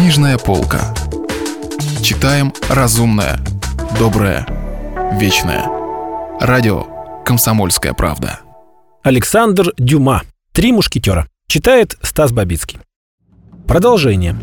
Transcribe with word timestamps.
Книжная 0.00 0.38
полка. 0.38 0.94
Читаем 2.02 2.54
разумное, 2.70 3.38
доброе, 3.98 4.46
вечное. 5.20 5.66
Радио 6.40 6.86
«Комсомольская 7.22 7.92
правда». 7.92 8.40
Александр 9.02 9.74
Дюма. 9.76 10.22
«Три 10.52 10.72
мушкетера». 10.72 11.28
Читает 11.48 11.98
Стас 12.00 12.32
Бабицкий. 12.32 12.78
Продолжение. 13.68 14.36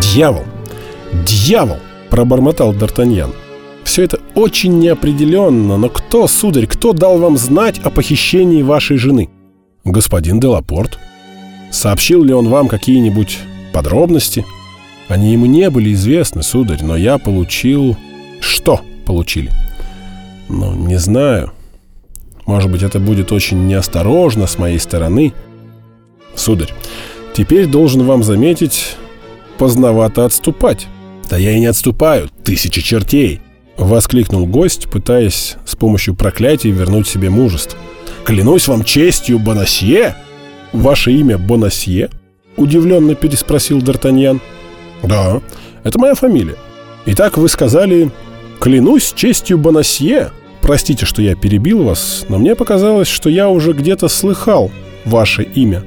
«Дьявол! 0.00 0.44
Дьявол!»– 1.24 1.78
пробормотал 2.10 2.74
Д'Артаньян. 2.74 3.32
«Все 3.92 4.04
это 4.04 4.20
очень 4.34 4.78
неопределенно, 4.78 5.76
но 5.76 5.90
кто, 5.90 6.26
сударь, 6.26 6.66
кто 6.66 6.94
дал 6.94 7.18
вам 7.18 7.36
знать 7.36 7.78
о 7.80 7.90
похищении 7.90 8.62
вашей 8.62 8.96
жены?» 8.96 9.28
«Господин 9.84 10.40
Делапорт. 10.40 10.98
Сообщил 11.70 12.24
ли 12.24 12.32
он 12.32 12.48
вам 12.48 12.68
какие-нибудь 12.68 13.40
подробности?» 13.70 14.46
«Они 15.08 15.34
ему 15.34 15.44
не 15.44 15.68
были 15.68 15.92
известны, 15.92 16.42
сударь, 16.42 16.82
но 16.82 16.96
я 16.96 17.18
получил...» 17.18 17.98
«Что 18.40 18.80
получили?» 19.04 19.50
«Ну, 20.48 20.72
не 20.72 20.96
знаю. 20.96 21.52
Может 22.46 22.70
быть, 22.70 22.82
это 22.82 22.98
будет 22.98 23.30
очень 23.30 23.66
неосторожно 23.66 24.46
с 24.46 24.56
моей 24.56 24.78
стороны?» 24.78 25.34
«Сударь, 26.34 26.72
теперь 27.34 27.66
должен 27.66 28.06
вам 28.06 28.22
заметить, 28.22 28.96
поздновато 29.58 30.24
отступать. 30.24 30.86
Да 31.28 31.36
я 31.36 31.50
и 31.50 31.60
не 31.60 31.66
отступаю, 31.66 32.30
тысячи 32.42 32.80
чертей. 32.80 33.42
Воскликнул 33.76 34.46
гость, 34.46 34.88
пытаясь 34.88 35.56
с 35.64 35.74
помощью 35.74 36.14
проклятий 36.14 36.70
вернуть 36.70 37.08
себе 37.08 37.30
мужество. 37.30 37.78
Клянусь 38.24 38.68
вам 38.68 38.84
честью, 38.84 39.38
Бонасье! 39.38 40.14
Ваше 40.72 41.12
имя 41.12 41.38
Бонасье? 41.38 42.10
Удивленно 42.56 43.14
переспросил 43.14 43.78
Д'Артаньян. 43.78 44.40
Да, 45.02 45.40
это 45.84 45.98
моя 45.98 46.14
фамилия. 46.14 46.56
Итак, 47.06 47.36
вы 47.36 47.48
сказали 47.48 48.10
«Клянусь 48.60 49.12
честью 49.14 49.58
Бонасье». 49.58 50.30
Простите, 50.60 51.04
что 51.04 51.20
я 51.20 51.34
перебил 51.34 51.82
вас, 51.82 52.24
но 52.28 52.38
мне 52.38 52.54
показалось, 52.54 53.08
что 53.08 53.28
я 53.28 53.48
уже 53.48 53.72
где-то 53.72 54.06
слыхал 54.08 54.70
ваше 55.04 55.42
имя. 55.42 55.82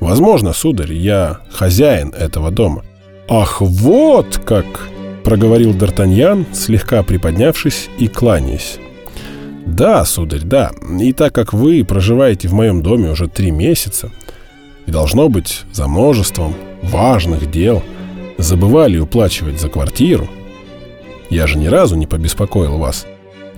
Возможно, 0.00 0.52
сударь, 0.52 0.92
я 0.92 1.40
хозяин 1.52 2.10
этого 2.10 2.50
дома. 2.50 2.84
«Ах, 3.28 3.60
вот 3.60 4.40
как!»— 4.44 4.66
проговорил 5.24 5.72
Д'Артаньян, 5.72 6.46
слегка 6.52 7.02
приподнявшись 7.02 7.88
и 7.98 8.08
кланяясь. 8.08 8.78
«Да, 9.66 10.04
сударь, 10.04 10.42
да. 10.42 10.72
И 11.00 11.12
так 11.12 11.34
как 11.34 11.52
вы 11.52 11.84
проживаете 11.84 12.48
в 12.48 12.52
моем 12.52 12.82
доме 12.82 13.10
уже 13.10 13.28
три 13.28 13.50
месяца, 13.50 14.10
и 14.86 14.90
должно 14.90 15.28
быть 15.28 15.62
за 15.72 15.86
множеством 15.86 16.54
важных 16.82 17.50
дел 17.50 17.82
забывали 18.38 18.98
уплачивать 18.98 19.60
за 19.60 19.68
квартиру, 19.68 20.28
я 21.28 21.46
же 21.46 21.58
ни 21.58 21.66
разу 21.66 21.96
не 21.96 22.06
побеспокоил 22.06 22.78
вас. 22.78 23.06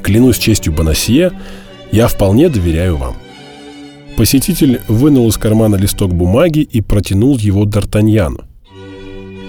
Клянусь 0.02 0.38
честью 0.38 0.72
Бонасье, 0.72 1.32
я 1.90 2.08
вполне 2.08 2.48
доверяю 2.48 2.96
вам». 2.96 3.14
Посетитель 4.16 4.80
вынул 4.88 5.28
из 5.28 5.38
кармана 5.38 5.76
листок 5.76 6.12
бумаги 6.12 6.60
и 6.60 6.82
протянул 6.82 7.38
его 7.38 7.64
Д'Артаньяну. 7.64 8.44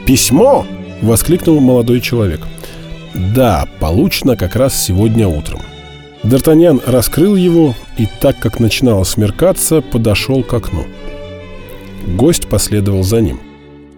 «Письмо!»— 0.06 0.66
воскликнул 1.04 1.60
молодой 1.60 2.02
человек. 2.02 2.42
«Да, 3.14 3.68
получено 3.80 4.36
как 4.36 4.56
раз 4.56 4.82
сегодня 4.82 5.28
утром». 5.28 5.62
Д'Артаньян 6.24 6.82
раскрыл 6.86 7.36
его 7.36 7.76
и, 7.98 8.08
так 8.20 8.40
как 8.40 8.60
начинало 8.60 9.04
смеркаться, 9.04 9.82
подошел 9.82 10.42
к 10.42 10.54
окну. 10.54 10.86
Гость 12.08 12.48
последовал 12.48 13.04
за 13.04 13.22
ним. 13.22 13.42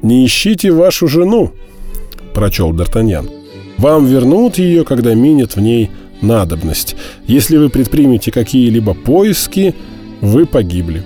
«Не 0.02 0.25
ищите 0.25 0.72
вашу 0.72 1.07
жену!»— 1.07 1.52
прочел 2.34 2.74
Д'Артаньян. 2.74 3.29
«Вам 3.78 4.06
вернут 4.08 4.58
ее, 4.58 4.84
когда 4.84 5.13
минет 5.13 5.56
в 5.56 5.62
ней 5.62 5.91
надобность. 6.22 6.96
Если 7.28 7.58
вы 7.58 7.69
предпримете 7.69 8.31
какие-либо 8.31 8.94
поиски, 8.96 9.75
вы 10.22 10.46
погибли». 10.46 11.03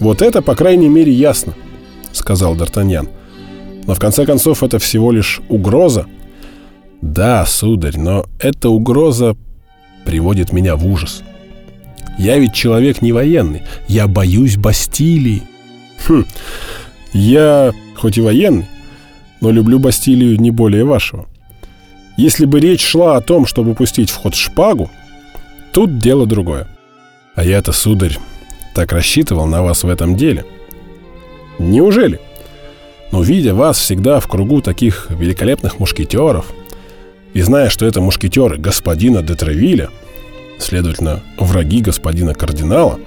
«Вот 0.00 0.20
это, 0.20 0.42
по 0.42 0.54
крайней 0.54 0.88
мере, 0.88 1.12
ясно»,— 1.12 1.54
сказал 2.12 2.54
Д'Артаньян.— 2.56 3.08
но 3.86 3.94
в 3.94 3.98
конце 3.98 4.24
концов 4.24 4.62
это 4.62 4.78
всего 4.78 5.12
лишь 5.12 5.40
угроза. 5.48 6.06
Да, 7.00 7.44
сударь, 7.46 7.98
но 7.98 8.26
эта 8.38 8.68
угроза 8.68 9.36
приводит 10.04 10.52
меня 10.52 10.76
в 10.76 10.86
ужас. 10.86 11.22
Я 12.18 12.38
ведь 12.38 12.54
человек 12.54 13.02
не 13.02 13.12
военный. 13.12 13.62
Я 13.88 14.06
боюсь 14.06 14.56
Бастилии. 14.56 15.42
Хм, 16.06 16.24
я 17.12 17.72
хоть 17.96 18.18
и 18.18 18.20
военный, 18.20 18.66
но 19.40 19.50
люблю 19.50 19.78
Бастилию 19.78 20.40
не 20.40 20.50
более 20.50 20.84
вашего. 20.84 21.26
Если 22.16 22.44
бы 22.44 22.60
речь 22.60 22.84
шла 22.84 23.16
о 23.16 23.20
том, 23.20 23.46
чтобы 23.46 23.74
пустить 23.74 24.10
в 24.10 24.16
ход 24.16 24.34
шпагу, 24.34 24.90
тут 25.72 25.98
дело 25.98 26.26
другое. 26.26 26.68
А 27.34 27.42
я-то, 27.42 27.72
сударь, 27.72 28.18
так 28.74 28.92
рассчитывал 28.92 29.46
на 29.46 29.62
вас 29.62 29.82
в 29.82 29.88
этом 29.88 30.16
деле. 30.16 30.44
Неужели?— 31.58 32.20
но 33.12 33.22
видя 33.22 33.54
вас 33.54 33.78
всегда 33.78 34.18
в 34.20 34.26
кругу 34.26 34.62
таких 34.62 35.06
великолепных 35.10 35.78
мушкетеров, 35.78 36.46
и 37.34 37.40
зная, 37.42 37.68
что 37.68 37.86
это 37.86 38.00
мушкетеры 38.00 38.56
господина 38.56 39.22
де 39.22 39.34
Тревиля, 39.34 39.90
следовательно, 40.58 41.22
враги 41.38 41.80
господина 41.80 42.34
кардинала, 42.34 42.98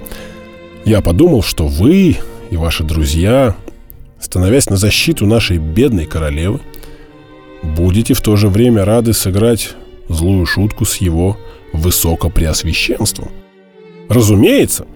я 0.84 1.00
подумал, 1.00 1.42
что 1.42 1.66
вы 1.66 2.16
и 2.50 2.56
ваши 2.56 2.84
друзья, 2.84 3.56
становясь 4.20 4.70
на 4.70 4.76
защиту 4.76 5.26
нашей 5.26 5.58
бедной 5.58 6.06
королевы, 6.06 6.60
будете 7.62 8.14
в 8.14 8.20
то 8.20 8.36
же 8.36 8.48
время 8.48 8.84
рады 8.84 9.12
сыграть 9.12 9.74
злую 10.08 10.46
шутку 10.46 10.84
с 10.84 10.98
его 10.98 11.36
высокопреосвященством. 11.72 13.30
Разумеется. 14.08 14.86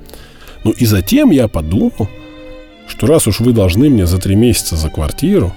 Ну 0.63 0.71
и 0.71 0.87
затем 0.87 1.31
я 1.31 1.49
подумал, 1.49 2.09
что 3.01 3.07
раз 3.07 3.27
уж 3.27 3.41
вы 3.41 3.55
должны 3.55 3.89
мне 3.89 4.05
за 4.05 4.19
три 4.19 4.37
месяца 4.37 4.77
за 4.77 4.91
квартиру, 4.91 5.55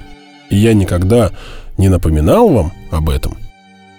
и 0.50 0.56
я 0.56 0.74
никогда 0.74 1.32
не 1.78 1.90
напоминал 1.90 2.48
вам 2.48 2.72
об 2.90 3.10
этом, 3.10 3.36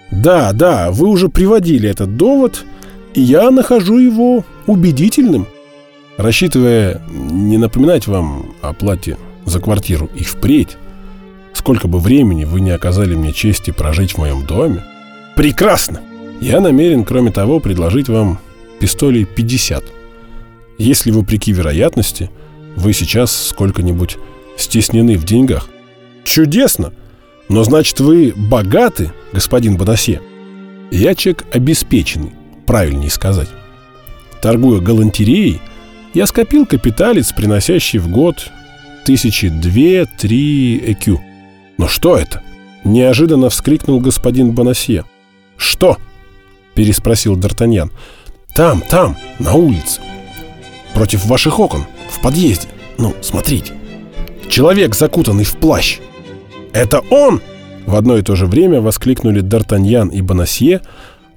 да, 0.09 0.51
да, 0.51 0.89
вы 0.89 1.07
уже 1.07 1.29
приводили 1.29 1.87
этот 1.87 2.17
довод, 2.17 2.65
и 3.13 3.21
я 3.21 3.51
нахожу 3.51 3.99
его 3.99 4.43
убедительным. 4.65 5.45
Рассчитывая 6.17 7.03
не 7.07 7.59
напоминать 7.59 8.07
вам 8.07 8.55
о 8.63 8.73
плате 8.73 9.15
за 9.45 9.59
квартиру 9.59 10.09
и 10.15 10.23
впредь, 10.23 10.77
сколько 11.53 11.87
бы 11.87 11.99
времени 11.99 12.45
вы 12.45 12.61
не 12.61 12.71
оказали 12.71 13.13
мне 13.13 13.31
чести 13.31 13.69
прожить 13.69 14.13
в 14.13 14.17
моем 14.17 14.43
доме, 14.47 14.83
прекрасно! 15.35 16.01
Я 16.41 16.61
намерен, 16.61 17.05
кроме 17.05 17.31
того, 17.31 17.59
предложить 17.59 18.09
вам 18.09 18.39
пистолей 18.79 19.23
50. 19.23 19.83
Если, 20.79 21.11
вопреки 21.11 21.51
вероятности, 21.51 22.31
вы 22.75 22.93
сейчас 22.93 23.47
сколько-нибудь 23.49 24.17
стеснены 24.57 25.17
в 25.17 25.25
деньгах. 25.25 25.69
Чудесно! 26.23 26.93
Но 27.47 27.63
значит, 27.63 27.99
вы 27.99 28.33
богаты, 28.35 29.11
господин 29.31 29.77
Бонасье? 29.77 30.21
Я 30.91 31.13
человек 31.13 31.45
обеспеченный, 31.53 32.33
правильнее 32.65 33.09
сказать. 33.09 33.49
Торгуя 34.41 34.79
галантереей, 34.79 35.61
я 36.13 36.25
скопил 36.25 36.65
капиталец, 36.65 37.31
приносящий 37.31 37.99
в 37.99 38.07
год 38.07 38.49
тысячи 39.05 39.49
две-три 39.49 40.77
экю. 40.91 41.21
Но 41.77 41.87
что 41.87 42.17
это? 42.17 42.41
Неожиданно 42.83 43.49
вскрикнул 43.49 43.99
господин 43.99 44.51
Бонасье. 44.51 45.05
«Что?»– 45.57 45.97
переспросил 46.75 47.37
Д'Артаньян. 47.37 47.89
«Там, 48.55 48.81
там, 48.81 49.17
на 49.39 49.53
улице. 49.53 50.01
Против 50.95 51.25
ваших 51.25 51.59
окон 51.59 51.85
в 52.09 52.21
подъезде. 52.21 52.69
Ну, 52.97 53.13
смотрите. 53.21 53.73
Человек, 54.49 54.95
закутанный 54.95 55.43
в 55.43 55.57
плащ. 55.57 55.99
Это 56.71 57.01
он! 57.11 57.41
В 57.85 57.95
одно 57.95 58.17
и 58.17 58.21
то 58.21 58.35
же 58.35 58.45
время 58.45 58.79
воскликнули 58.79 59.43
Д'Артаньян 59.43 60.09
и 60.11 60.21
Бонасье, 60.21 60.81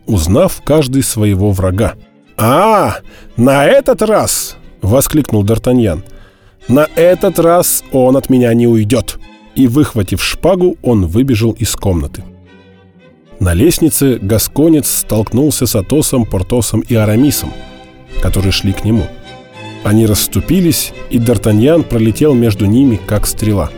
узнав 0.06 0.62
каждый 0.64 1.02
своего 1.02 1.50
врага. 1.50 1.94
«А, 2.36 2.98
на 3.36 3.66
этот 3.66 4.00
раз!»— 4.00 4.56
воскликнул 4.80 5.44
Д'Артаньян. 5.44 6.04
«На 6.68 6.86
этот 6.94 7.40
раз 7.40 7.82
он 7.92 8.16
от 8.16 8.30
меня 8.30 8.54
не 8.54 8.68
уйдет!» 8.68 9.18
И, 9.56 9.66
выхватив 9.66 10.22
шпагу, 10.22 10.76
он 10.82 11.06
выбежал 11.06 11.50
из 11.50 11.74
комнаты. 11.74 12.22
На 13.40 13.54
лестнице 13.54 14.18
Гасконец 14.22 14.88
столкнулся 14.88 15.66
с 15.66 15.74
Атосом, 15.74 16.24
Портосом 16.26 16.80
и 16.80 16.94
Арамисом, 16.94 17.52
которые 18.22 18.52
шли 18.52 18.72
к 18.72 18.84
нему— 18.84 19.06
они 19.84 20.06
расступились, 20.06 20.92
и 21.10 21.18
Д'Артаньян 21.18 21.82
пролетел 21.82 22.34
между 22.34 22.66
ними, 22.66 23.00
как 23.06 23.26
стрела. 23.26 23.70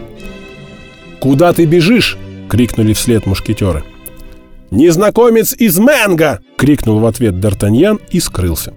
«Куда 1.21 1.53
ты 1.53 1.67
бежишь?»— 1.67 2.17
крикнули 2.49 2.93
вслед 2.93 3.27
мушкетеры. 3.27 3.85
«Незнакомец 4.71 5.53
из 5.53 5.79
Мэнга!»— 5.79 6.41
крикнул 6.57 7.01
в 7.01 7.07
ответ 7.07 7.35
Д'Артаньян 7.35 8.01
и 8.11 8.21
скрылся. 8.21 8.73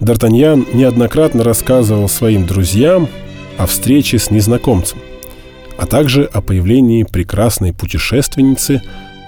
Д'Артаньян 0.00 0.66
неоднократно 0.74 1.44
рассказывал 1.44 2.08
своим 2.08 2.44
друзьям 2.44 3.08
о 3.56 3.66
встрече 3.66 4.18
с 4.18 4.30
незнакомцем, 4.30 4.98
а 5.78 5.86
также 5.86 6.24
о 6.24 6.40
появлении 6.40 7.04
прекрасной 7.04 7.72
путешественницы, 7.72 8.82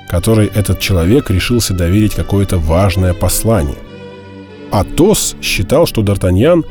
которой 0.08 0.48
этот 0.48 0.80
человек 0.80 1.30
решился 1.30 1.74
доверить 1.74 2.14
какое-то 2.14 2.58
важное 2.58 3.14
послание. 3.14 3.78
Атос 4.72 5.36
считал, 5.40 5.86
что 5.86 6.02
Д'Артаньян 6.02 6.64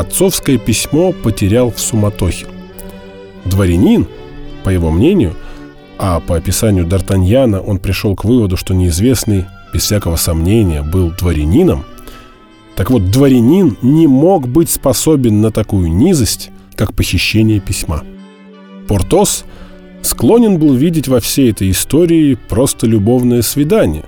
отцовское 0.00 0.58
письмо 0.58 1.12
потерял 1.12 1.70
в 1.70 1.80
суматохе. 1.80 2.46
Дворянин, 3.44 4.06
по 4.64 4.70
его 4.70 4.90
мнению, 4.90 5.34
а 5.98 6.20
по 6.20 6.36
описанию 6.36 6.86
Д'Артаньяна 6.86 7.58
он 7.58 7.78
пришел 7.78 8.14
к 8.14 8.24
выводу, 8.24 8.56
что 8.56 8.74
неизвестный, 8.74 9.46
без 9.72 9.82
всякого 9.82 10.16
сомнения, 10.16 10.82
был 10.82 11.10
дворянином, 11.10 11.84
так 12.78 12.90
вот, 12.90 13.10
дворянин 13.10 13.76
не 13.82 14.06
мог 14.06 14.46
быть 14.46 14.70
способен 14.70 15.40
на 15.40 15.50
такую 15.50 15.92
низость, 15.92 16.50
как 16.76 16.94
похищение 16.94 17.58
письма. 17.58 18.04
Портос 18.86 19.44
склонен 20.02 20.58
был 20.58 20.74
видеть 20.74 21.08
во 21.08 21.18
всей 21.18 21.50
этой 21.50 21.72
истории 21.72 22.38
просто 22.48 22.86
любовное 22.86 23.42
свидание, 23.42 24.04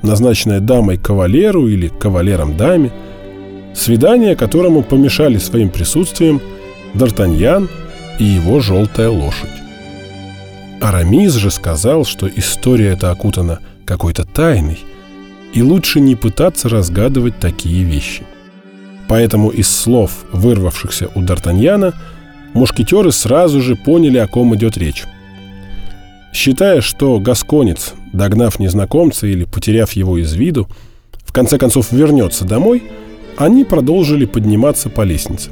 назначенное 0.00 0.60
дамой 0.60 0.96
кавалеру 0.96 1.68
или 1.68 1.88
кавалером 1.88 2.56
даме, 2.56 2.92
свидание, 3.74 4.36
которому 4.36 4.82
помешали 4.82 5.38
своим 5.38 5.70
присутствием 5.70 6.40
Д'Артаньян 6.94 7.68
и 8.18 8.24
его 8.24 8.60
желтая 8.60 9.10
лошадь. 9.10 9.50
Арамис 10.80 11.34
же 11.34 11.50
сказал, 11.50 12.04
что 12.04 12.28
история 12.28 12.92
эта 12.92 13.10
окутана 13.10 13.60
какой-то 13.84 14.24
тайной– 14.24 14.78
и 15.52 15.62
лучше 15.62 16.00
не 16.00 16.14
пытаться 16.14 16.68
разгадывать 16.68 17.38
такие 17.38 17.84
вещи. 17.84 18.22
Поэтому 19.08 19.48
из 19.48 19.68
слов, 19.68 20.24
вырвавшихся 20.32 21.08
у 21.14 21.22
Д'Артаньяна, 21.22 21.94
мушкетеры 22.52 23.10
сразу 23.12 23.62
же 23.62 23.74
поняли, 23.74 24.18
о 24.18 24.26
ком 24.26 24.54
идет 24.54 24.76
речь. 24.76 25.04
Считая, 26.32 26.82
что 26.82 27.18
гасконец, 27.18 27.94
догнав 28.12 28.58
незнакомца 28.58 29.26
или 29.26 29.44
потеряв 29.44 29.92
его 29.92 30.18
из 30.18 30.34
виду, 30.34 30.68
в 31.24 31.32
конце 31.32 31.58
концов 31.58 31.90
вернется 31.90 32.44
домой, 32.44 32.82
они 33.38 33.64
продолжили 33.64 34.26
подниматься 34.26 34.90
по 34.90 35.02
лестнице. 35.02 35.50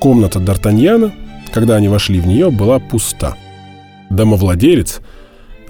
Комната 0.00 0.40
Д'Артаньяна, 0.40 1.12
когда 1.52 1.76
они 1.76 1.88
вошли 1.88 2.18
в 2.20 2.26
нее, 2.26 2.50
была 2.50 2.80
пуста. 2.80 3.36
Домовладелец– 4.10 5.00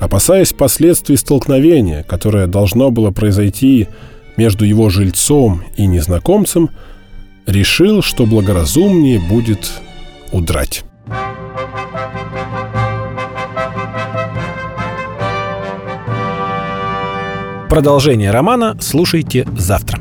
опасаясь 0.00 0.52
последствий 0.52 1.16
столкновения, 1.16 2.02
которое 2.02 2.46
должно 2.46 2.90
было 2.90 3.12
произойти 3.12 3.86
между 4.36 4.64
его 4.64 4.88
жильцом 4.88 5.62
и 5.76 5.86
незнакомцем, 5.86 6.70
решил, 7.46 8.02
что 8.02 8.26
благоразумнее 8.26 9.20
будет 9.20 9.70
удрать. 10.32 10.84
Продолжение 17.68 18.32
романа 18.32 18.76
слушайте 18.80 19.46
завтра. 19.56 20.00